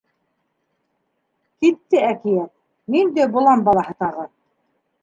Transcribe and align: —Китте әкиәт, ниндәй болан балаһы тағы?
—Китте 1.65 2.01
әкиәт, 2.09 2.53
ниндәй 2.97 3.33
болан 3.39 3.67
балаһы 3.71 3.99
тағы? 4.05 4.29